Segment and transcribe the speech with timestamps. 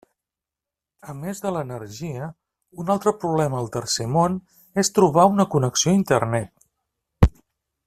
[1.11, 2.29] A més de l'energia,
[2.85, 4.39] un altre problema al tercer món
[4.85, 7.35] és trobar una connexió a Internet.